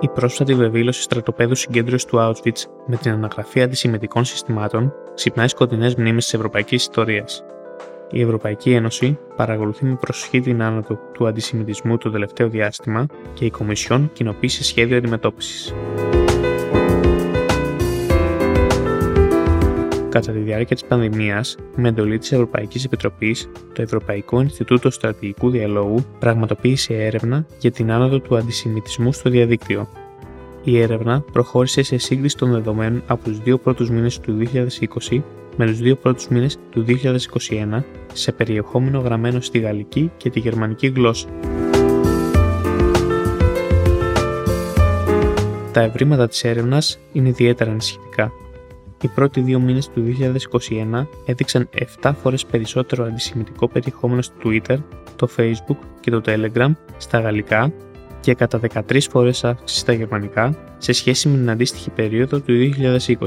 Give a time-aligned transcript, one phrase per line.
[0.00, 6.24] Η πρόσφατη βεβήλωση στρατοπέδου συγκέντρωσης του Auschwitz με την αναγραφή αντισημιτικών συστημάτων ξυπνάει σκοτεινές μνήμες
[6.24, 7.44] της ευρωπαϊκής ιστορίας.
[8.10, 13.50] Η Ευρωπαϊκή Ένωση παρακολουθεί με προσοχή την άνοδο του αντισημιτισμού το τελευταίο διάστημα και η
[13.50, 15.74] Κομισιόν κοινοποίησε σχέδιο αντιμετώπισης.
[20.14, 26.04] Κατά τη διάρκεια της πανδημίας, με εντολή της Ευρωπαϊκής Επιτροπής, το Ευρωπαϊκό Ινστιτούτο Στρατηγικού Διαλόγου
[26.18, 29.88] πραγματοποίησε έρευνα για την άνοδο του αντισημιτισμού στο διαδίκτυο.
[30.64, 34.38] Η έρευνα προχώρησε σε σύγκριση των δεδομένων από τους δύο πρώτους μήνες του
[35.10, 35.22] 2020
[35.56, 40.86] με τους δύο πρώτους μήνες του 2021 σε περιεχόμενο γραμμένο στη γαλλική και τη γερμανική
[40.86, 41.28] γλώσσα.
[45.72, 48.32] Τα ευρήματα της έρευνας είναι ιδιαίτερα ανησυχητικά.
[49.04, 50.16] Οι πρώτοι δύο μήνες του
[50.92, 51.68] 2021 έδειξαν
[52.02, 54.76] 7 φορές περισσότερο αντισημιτικό περιεχόμενο στο Twitter,
[55.16, 57.72] το Facebook και το Telegram στα γαλλικά
[58.20, 63.26] και κατά 13 φορές αύξηση στα γερμανικά σε σχέση με την αντίστοιχη περίοδο του 2020.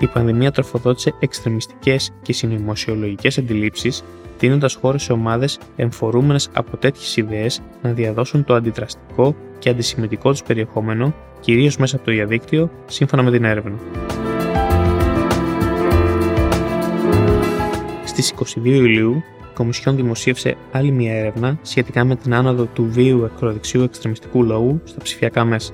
[0.00, 4.04] η πανδημία τροφοδότησε εξτρεμιστικές και συνωμοσιολογικές αντιλήψεις,
[4.38, 10.42] δίνοντας χώρο σε ομάδες εμφορούμενες από τέτοιες ιδέες να διαδώσουν το αντιδραστικό και αντισημιτικό τους
[10.42, 13.78] περιεχόμενο, κυρίως μέσα από το διαδίκτυο, σύμφωνα με την έρευνα.
[18.04, 23.24] Στις 22 Ιουλίου, η Κομισιόν δημοσίευσε άλλη μια έρευνα σχετικά με την άνοδο του βίου
[23.24, 25.72] ακροδεξιού εξτρεμιστικού λόγου στα ψηφιακά μέσα.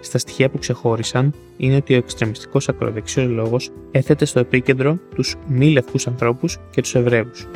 [0.00, 5.70] Στα στοιχεία που ξεχώρισαν είναι ότι ο εξτρεμιστικός ακροδεξιός λόγος έθετε στο επίκεντρο τους μη
[5.70, 7.46] λευκούς ανθρώπους και τους Εβραίους.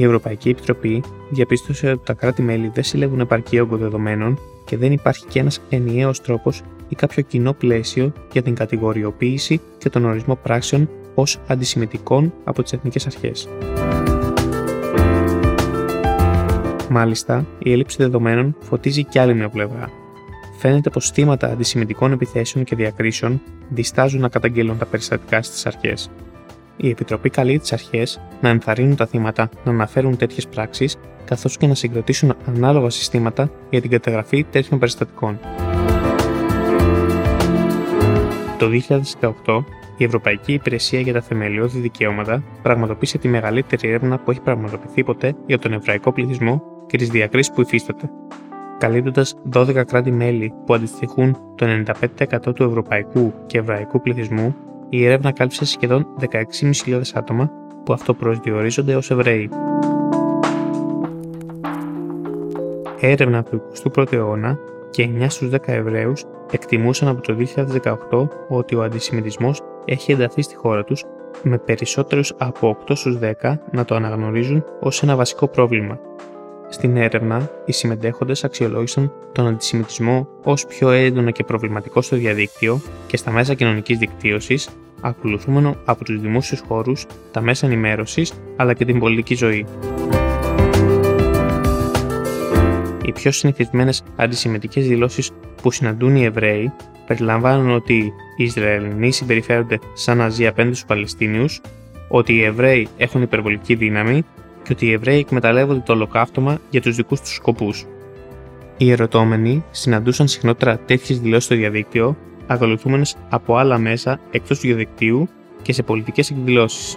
[0.00, 5.24] Η Ευρωπαϊκή Επιτροπή διαπίστωσε ότι τα κράτη-μέλη δεν συλλέγουν επαρκή όγκο δεδομένων και δεν υπάρχει
[5.26, 10.88] και ένας ενιαίος τρόπος ή κάποιο κοινό πλαίσιο για την κατηγοριοποίηση και τον ορισμό πράξεων
[11.14, 13.48] ως αντισημιτικών από τις εθνικές αρχές.
[16.88, 19.90] Μάλιστα, η έλλειψη δεδομένων φωτίζει κι άλλη μια πλευρά.
[20.58, 26.10] Φαίνεται πως θύματα αντισημιτικών επιθέσεων και διακρίσεων διστάζουν να καταγγείλουν τα περιστατικά στις αρχές.
[26.82, 31.66] Η Επιτροπή καλεί τις αρχές να ενθαρρύνουν τα θύματα να αναφέρουν τέτοιες πράξεις, καθώς και
[31.66, 35.38] να συγκροτήσουν ανάλογα συστήματα για την καταγραφή τέτοιων περιστατικών.
[38.58, 38.68] Το
[39.46, 39.64] 2018,
[39.96, 45.34] η Ευρωπαϊκή Υπηρεσία για τα Θεμελιώδη Δικαιώματα πραγματοποίησε τη μεγαλύτερη έρευνα που έχει πραγματοποιηθεί ποτέ
[45.46, 48.10] για τον εβραϊκό πληθυσμό και τις διακρίσεις που υφίσταται.
[48.78, 51.66] Καλύπτοντας 12 κράτη-μέλη που αντιστοιχούν το
[52.46, 54.56] 95% του ευρωπαϊκού και εβραϊκού πληθυσμού,
[54.90, 56.06] η έρευνα κάλυψε σχεδόν
[56.86, 57.50] 16.500 άτομα
[57.84, 59.50] που αυτοπροσδιορίζονται ως Εβραίοι.
[63.00, 63.62] Έρευνα του
[63.94, 64.58] 21ου αιώνα
[64.90, 67.36] και 9 στους 10 Εβραίους εκτιμούσαν από το
[68.10, 71.04] 2018 ότι ο αντισημιτισμός έχει ενταθεί στη χώρα τους
[71.42, 75.98] με περισσότερους από 8 στους 10 να το αναγνωρίζουν ως ένα βασικό πρόβλημα
[76.72, 83.16] στην έρευνα, οι συμμετέχοντες αξιολόγησαν τον αντισημιτισμό ως πιο έντονο και προβληματικό στο διαδίκτυο και
[83.16, 84.68] στα μέσα κοινωνικής δικτύωσης,
[85.00, 89.66] ακολουθούμενο από τους δημόσιους χώρους, τα μέσα ενημέρωσης αλλά και την πολιτική ζωή.
[93.04, 95.30] Οι πιο συνηθισμένες αντισημιτικές δηλώσεις
[95.62, 96.72] που συναντούν οι Εβραίοι
[97.06, 101.60] περιλαμβάνουν ότι οι Ισραηλινοί συμπεριφέρονται σαν Ναζί απέναντι στους Παλαιστίνιους,
[102.08, 104.24] ότι οι Εβραίοι έχουν υπερβολική δύναμη
[104.70, 107.86] και ότι οι Εβραίοι εκμεταλλεύονται το ολοκαύτωμα για τους δικούς τους σκοπούς.
[108.76, 112.16] Οι ερωτώμενοι συναντούσαν συχνότερα τέτοιες δηλώσεις στο διαδίκτυο,
[112.46, 115.28] ακολουθούμενες από άλλα μέσα εκτός του διαδικτύου
[115.62, 116.96] και σε πολιτικές εκδηλώσεις.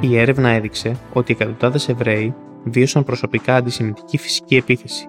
[0.00, 2.34] Η έρευνα έδειξε ότι εκατοντάδες Εβραίοι
[2.64, 5.06] βίωσαν προσωπικά αντισημιτική φυσική επίθεση.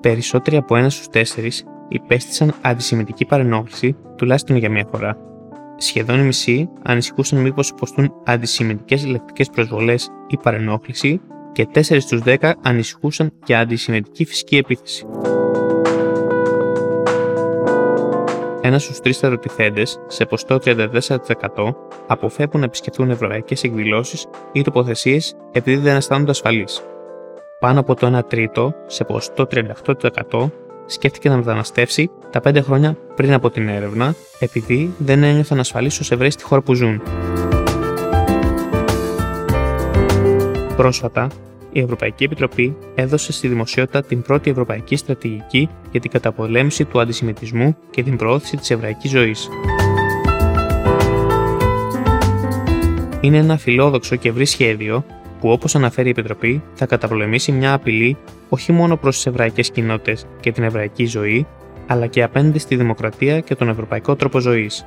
[0.00, 5.29] Περισσότεροι από ένας στους τέσσερις υπέστησαν αντισημιτική παρενόχληση τουλάχιστον για μία φορά
[5.82, 11.20] σχεδόν οι μισοί ανησυχούσαν μήπως υποστούν αντισημιτικές λεκτικές προσβολές ή παρενόχληση
[11.52, 15.06] και 4 στους 10 ανησυχούσαν για αντισημιτική φυσική επίθεση.
[18.62, 20.88] Ένα στους τρεις ερωτηθέντε, σε ποστό 34%,
[22.06, 26.82] αποφεύγουν να επισκεφθούν ευρωπαϊκές εκδηλώσεις ή τοποθεσίες επειδή δεν αισθάνονται ασφαλείς.
[27.60, 30.50] Πάνω από το 1 τρίτο, σε ποστό 38%,
[30.90, 36.10] σκέφτηκε να μεταναστεύσει τα 5 χρόνια πριν από την έρευνα, επειδή δεν ένιωθαν ασφαλείς ως
[36.10, 37.02] Εβραίοι στη χώρα που ζουν.
[40.76, 41.28] Πρόσφατα,
[41.72, 47.76] η Ευρωπαϊκή Επιτροπή έδωσε στη δημοσιότητα την πρώτη ευρωπαϊκή στρατηγική για την καταπολέμηση του αντισημιτισμού
[47.90, 49.48] και την προώθηση της εβραϊκής ζωής.
[53.20, 55.04] Είναι ένα φιλόδοξο και ευρύ σχέδιο
[55.40, 58.16] που όπως αναφέρει η Επιτροπή θα καταπολεμήσει μια απειλή
[58.48, 61.46] όχι μόνο προς τις εβραϊκές κοινότητες και την εβραϊκή ζωή,
[61.86, 64.86] αλλά και απέναντι στη δημοκρατία και τον ευρωπαϊκό τρόπο ζωής.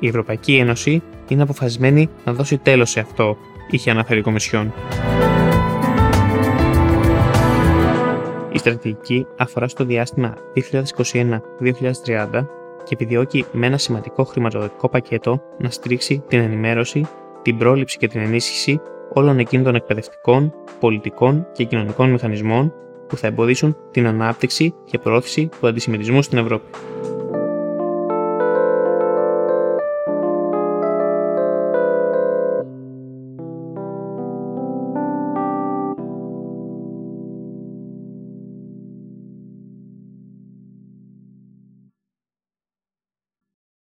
[0.00, 3.36] Η Ευρωπαϊκή Ένωση είναι αποφασισμένη να δώσει τέλος σε αυτό,
[3.70, 4.72] είχε αναφέρει η Κομισιόν.
[8.52, 12.46] Η στρατηγική αφορά στο διάστημα 2021-2030
[12.84, 17.06] και επιδιώκει με ένα σημαντικό χρηματοδοτικό πακέτο να στρίξει την ενημέρωση,
[17.42, 18.80] την πρόληψη και την ενίσχυση
[19.14, 22.72] όλων εκείνων των εκπαιδευτικών, πολιτικών και κοινωνικών μηχανισμών
[23.08, 26.70] που θα εμποδίσουν την ανάπτυξη και προώθηση του αντισημιτισμού στην Ευρώπη.